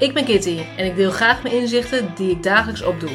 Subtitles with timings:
[0.00, 3.10] Ik ben Kitty en ik deel graag mijn inzichten die ik dagelijks opdoe.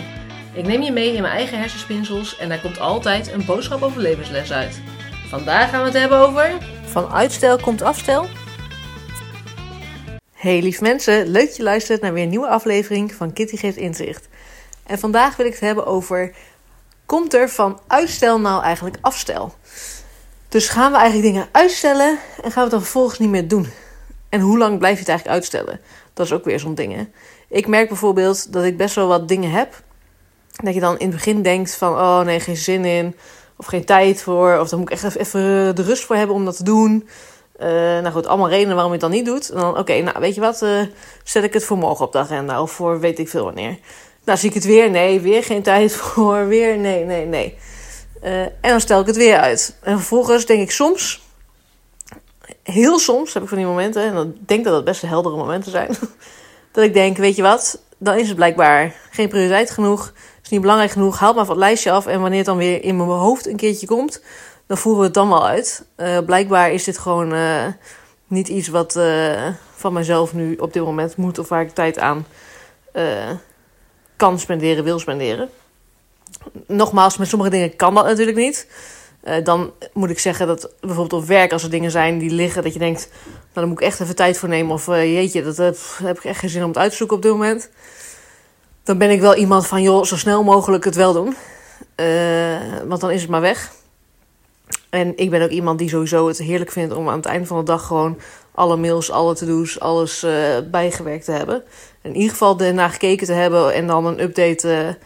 [0.53, 4.01] Ik neem je mee in mijn eigen hersenspinsels en daar komt altijd een boodschap over
[4.01, 4.81] levensles uit.
[5.29, 6.51] Vandaag gaan we het hebben over...
[6.85, 8.27] Van uitstel komt afstel?
[10.33, 13.77] Hey lief mensen, leuk dat je luistert naar weer een nieuwe aflevering van Kitty Geeft
[13.77, 14.27] Inzicht.
[14.83, 16.36] En vandaag wil ik het hebben over...
[17.05, 19.54] Komt er van uitstel nou eigenlijk afstel?
[20.49, 23.67] Dus gaan we eigenlijk dingen uitstellen en gaan we het dan vervolgens niet meer doen?
[24.29, 25.79] En hoe lang blijf je het eigenlijk uitstellen?
[26.16, 27.07] Dat is ook weer zo'n ding.
[27.50, 29.83] Ik merk bijvoorbeeld dat ik best wel wat dingen heb.
[30.64, 33.16] Dat je dan in het begin denkt van, oh nee, geen zin in.
[33.58, 34.58] Of geen tijd voor.
[34.59, 37.08] Of dan moet ik echt even de rust voor hebben om dat te doen.
[37.59, 39.50] Uh, nou goed, allemaal redenen waarom je het dan niet doet.
[39.50, 40.81] En dan, oké, nou weet je wat, uh,
[41.23, 42.61] zet ik het voor morgen op de agenda.
[42.61, 43.77] Of voor weet ik veel wanneer.
[44.23, 44.89] Nou, zie ik het weer?
[44.89, 46.47] Nee, weer geen tijd voor.
[46.47, 47.58] Weer, nee, nee, nee.
[48.23, 49.75] Uh, en dan stel ik het weer uit.
[49.81, 51.25] En vervolgens denk ik soms,
[52.73, 55.72] heel soms heb ik van die momenten, en ik denk dat dat best heldere momenten
[55.72, 55.95] zijn,
[56.72, 60.13] dat ik denk, weet je wat, dan is het blijkbaar geen prioriteit genoeg,
[60.44, 62.83] is niet belangrijk genoeg, haal maar van het lijstje af en wanneer het dan weer
[62.83, 64.21] in mijn hoofd een keertje komt,
[64.67, 65.86] dan voeren we het dan wel uit.
[65.97, 67.66] Uh, blijkbaar is dit gewoon uh,
[68.27, 71.99] niet iets wat uh, van mezelf nu op dit moment moet of waar ik tijd
[71.99, 72.25] aan
[74.16, 75.49] kan spenderen, wil spenderen.
[76.67, 78.67] Nogmaals, met sommige dingen kan dat natuurlijk niet.
[79.25, 82.63] Uh, dan moet ik zeggen dat bijvoorbeeld op werk, als er dingen zijn die liggen,
[82.63, 84.73] dat je denkt, nou, dan moet ik echt even tijd voor nemen.
[84.73, 85.69] Of uh, jeetje, dat uh,
[86.03, 87.69] heb ik echt geen zin om het uit te zoeken op dit moment.
[88.83, 91.35] Dan ben ik wel iemand van, joh, zo snel mogelijk het wel doen.
[92.87, 93.71] want dan is het maar weg.
[94.89, 97.57] En ik ben ook iemand die sowieso het heerlijk vindt om aan het einde van
[97.57, 98.19] de dag gewoon
[98.51, 100.25] alle mails, alle to-do's, alles
[100.71, 101.63] bijgewerkt te hebben.
[102.01, 104.97] In ieder geval ernaar gekeken te hebben en dan een update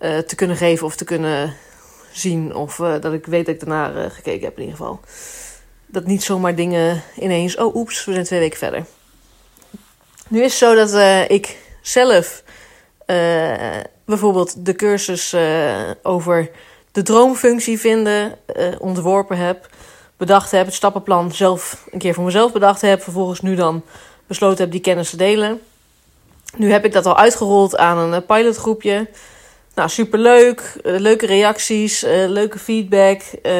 [0.00, 1.54] te kunnen geven of te kunnen
[2.12, 2.54] zien.
[2.54, 5.00] Of uh, dat ik weet dat ik daarna uh, gekeken heb in ieder geval.
[5.86, 7.56] Dat niet zomaar dingen ineens...
[7.56, 8.84] Oh, oeps, we zijn twee weken verder.
[10.28, 12.42] Nu is het zo dat uh, ik zelf
[14.04, 15.36] bijvoorbeeld de cursus
[16.02, 16.50] over
[16.92, 18.38] de droomfunctie vinden
[18.78, 19.68] ontworpen heb.
[20.16, 23.02] Bedacht heb, het stappenplan zelf een keer voor mezelf bedacht heb.
[23.02, 23.82] Vervolgens nu dan
[24.26, 25.60] besloten heb die kennis te delen.
[26.56, 29.08] Nu heb ik dat al uitgerold aan een pilotgroepje.
[29.78, 30.72] Nou, superleuk.
[30.82, 33.22] Uh, leuke reacties, uh, leuke feedback.
[33.42, 33.52] Uh,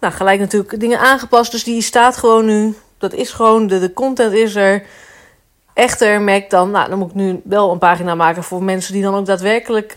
[0.00, 1.50] nou, gelijk natuurlijk dingen aangepast.
[1.50, 2.74] Dus die staat gewoon nu.
[2.98, 4.82] Dat is gewoon, de, de content is er.
[5.74, 9.02] Echter merk dan, nou, dan moet ik nu wel een pagina maken voor mensen die
[9.02, 9.96] dan ook daadwerkelijk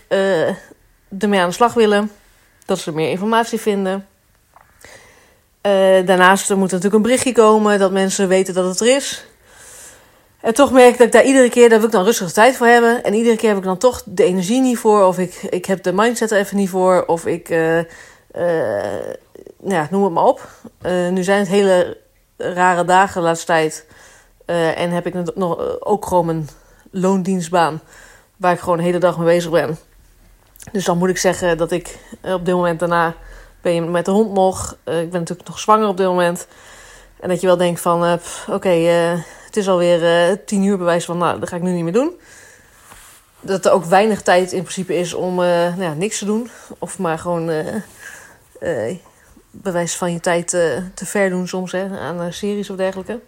[1.18, 2.10] ermee aan de slag willen.
[2.64, 4.06] Dat ze meer informatie vinden.
[6.04, 9.24] daarnaast er moet natuurlijk een berichtje komen dat mensen weten dat het er is.
[10.42, 12.56] En toch merk ik dat ik daar iedere keer, daar wil ik dan rustig tijd
[12.56, 13.04] voor hebben.
[13.04, 15.04] En iedere keer heb ik dan toch de energie niet voor.
[15.04, 17.04] Of ik, ik heb de mindset er even niet voor.
[17.06, 17.78] Of ik, uh,
[19.64, 20.48] ja, noem het maar op.
[20.86, 21.98] Uh, nu zijn het hele
[22.36, 23.86] rare dagen de laatste tijd.
[24.46, 26.48] en heb ik nog, ook gewoon mijn
[26.90, 27.80] loondienstbaan.
[28.36, 29.78] Waar ik gewoon de hele dag mee bezig ben.
[30.72, 33.14] Dus dan moet ik zeggen dat ik op dit moment daarna
[33.60, 34.76] ben je met de hond nog.
[34.84, 36.46] ik ben natuurlijk nog zwanger op dit moment.
[37.20, 38.20] En dat je wel denkt van, oké,
[38.52, 41.82] okay, het is alweer uh, tien uur bewijs van, nou, dat ga ik nu niet
[41.82, 42.18] meer doen.
[43.40, 46.50] Dat er ook weinig tijd in principe is om uh, nou ja, niks te doen.
[46.78, 47.50] Of maar gewoon
[48.60, 48.96] uh,
[49.50, 50.48] bewijs van je tijd
[50.94, 53.20] te ver doen soms hè, aan series of dergelijke.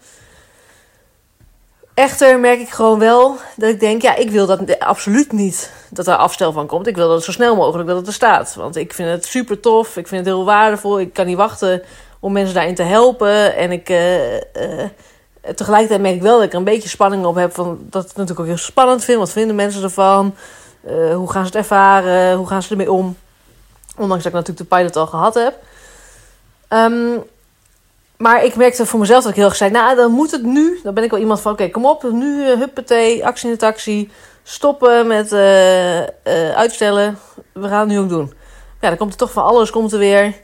[1.94, 6.06] Echter merk ik gewoon wel dat ik denk, ja, ik wil dat absoluut niet dat
[6.06, 6.86] er afstel van komt.
[6.86, 8.54] Ik wil dat het zo snel mogelijk dat het er staat.
[8.54, 11.00] Want ik vind het super tof, ik vind het heel waardevol.
[11.00, 11.82] Ik kan niet wachten
[12.20, 13.56] om mensen daarin te helpen.
[13.56, 13.88] En ik,
[15.54, 17.54] tegelijkertijd merk ik wel dat ik er een beetje spanning op heb.
[17.54, 19.18] Van, dat ik het natuurlijk ook heel spannend vind.
[19.18, 20.34] Wat vinden mensen ervan?
[20.88, 22.36] Uh, hoe gaan ze het ervaren?
[22.36, 23.16] Hoe gaan ze ermee om?
[23.96, 25.54] Ondanks dat ik natuurlijk de pilot al gehad heb.
[26.68, 27.22] Um,
[28.16, 29.70] maar ik merkte voor mezelf dat ik heel erg zei...
[29.70, 30.80] Nou, dan moet het nu.
[30.82, 31.52] Dan ben ik wel iemand van...
[31.52, 32.02] Oké, kom op.
[32.02, 33.26] Nu uh, huppatee.
[33.26, 34.10] Actie in de taxi.
[34.42, 36.00] Stoppen met uh,
[36.54, 37.18] uitstellen.
[37.52, 38.32] We gaan het nu ook doen.
[38.80, 39.70] Ja, dan komt er toch van alles.
[39.70, 40.34] Komt er weer.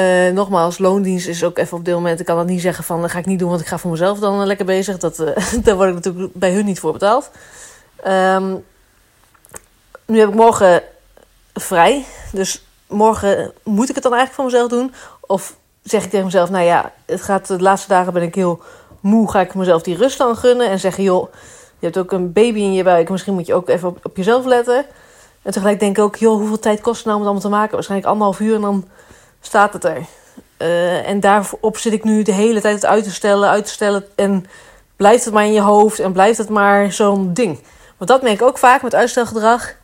[0.00, 2.20] Uh, nogmaals, loondienst is ook even op dit moment.
[2.20, 3.90] Ik kan dat niet zeggen van dat ga ik niet doen, want ik ga voor
[3.90, 4.98] mezelf dan lekker bezig.
[4.98, 5.26] Dat, uh,
[5.64, 7.30] daar word ik natuurlijk bij hun niet voor betaald.
[8.06, 8.64] Um,
[10.06, 10.82] nu heb ik morgen
[11.54, 12.04] vrij.
[12.32, 14.94] Dus morgen moet ik het dan eigenlijk voor mezelf doen.
[15.20, 18.62] Of zeg ik tegen mezelf, nou ja, het gaat, de laatste dagen ben ik heel
[19.00, 19.30] moe.
[19.30, 20.68] Ga ik mezelf die rust dan gunnen.
[20.68, 21.32] En zeggen, joh,
[21.78, 23.10] je hebt ook een baby in je buik.
[23.10, 24.84] Misschien moet je ook even op, op jezelf letten.
[25.42, 27.56] En tegelijk denk ik ook, joh, hoeveel tijd kost het nou om het allemaal te
[27.58, 27.74] maken?
[27.74, 28.84] Waarschijnlijk anderhalf uur en dan
[29.40, 30.04] staat het er.
[30.58, 34.04] Uh, en daarop zit ik nu de hele tijd uit te stellen, uit te stellen.
[34.16, 34.46] En
[34.96, 37.62] blijft het maar in je hoofd en blijft het maar zo'n ding.
[37.96, 39.74] Want dat merk ik ook vaak met uitstelgedrag.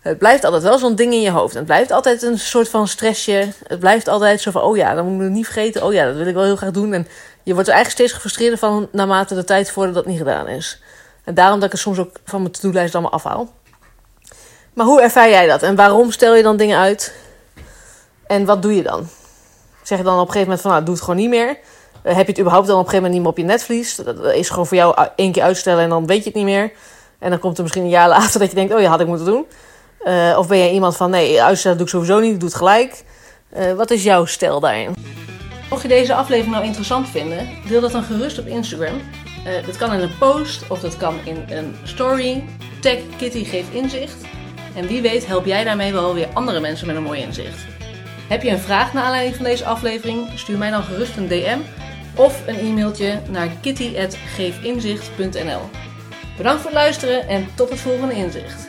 [0.00, 1.54] Het blijft altijd wel zo'n ding in je hoofd.
[1.54, 3.48] Het blijft altijd een soort van stressje.
[3.66, 5.84] Het blijft altijd zo van, oh ja, dan moet ik het niet vergeten.
[5.84, 6.92] Oh ja, dat wil ik wel heel graag doen.
[6.92, 7.08] En
[7.42, 10.82] je wordt er eigenlijk steeds gefrustreerder van naarmate de tijd voordat dat niet gedaan is.
[11.24, 13.52] En daarom dat ik het soms ook van mijn to-do-lijst allemaal afhaal.
[14.72, 15.62] Maar hoe ervaar jij dat?
[15.62, 17.14] En waarom stel je dan dingen uit?
[18.28, 19.08] En wat doe je dan?
[19.82, 21.58] Zeg je dan op een gegeven moment van, nou, doe het gewoon niet meer.
[22.04, 23.96] Uh, heb je het überhaupt dan op een gegeven moment niet meer op je netvlies?
[23.96, 26.72] Dat is gewoon voor jou één keer uitstellen en dan weet je het niet meer.
[27.18, 29.06] En dan komt er misschien een jaar later dat je denkt, oh ja, had ik
[29.06, 29.46] moeten doen.
[30.04, 33.04] Uh, of ben jij iemand van, nee, uitstellen doe ik sowieso niet, doe het gelijk.
[33.56, 34.94] Uh, wat is jouw stijl daarin?
[35.70, 39.00] Mocht je deze aflevering nou interessant vinden, deel dat dan gerust op Instagram.
[39.66, 42.44] Dat kan in een post of dat kan in een story.
[42.80, 44.16] Tag Kitty geeft inzicht.
[44.74, 47.66] En wie weet help jij daarmee wel weer andere mensen met een mooi inzicht.
[48.28, 50.28] Heb je een vraag naar aanleiding van deze aflevering?
[50.34, 51.58] Stuur mij dan gerust een DM
[52.16, 55.60] of een e-mailtje naar kitty.geefinzicht.nl
[56.36, 58.67] Bedankt voor het luisteren en tot het volgende inzicht.